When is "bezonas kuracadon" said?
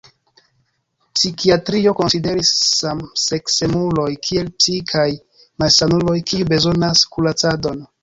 6.53-7.91